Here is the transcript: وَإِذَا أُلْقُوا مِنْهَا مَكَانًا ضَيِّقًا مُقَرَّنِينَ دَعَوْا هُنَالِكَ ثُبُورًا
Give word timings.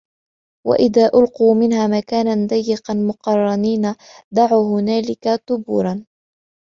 وَإِذَا 0.67 1.11
أُلْقُوا 1.15 1.55
مِنْهَا 1.55 1.87
مَكَانًا 1.87 2.47
ضَيِّقًا 2.47 2.93
مُقَرَّنِينَ 2.93 3.95
دَعَوْا 4.31 4.79
هُنَالِكَ 4.79 5.35
ثُبُورًا 5.47 6.05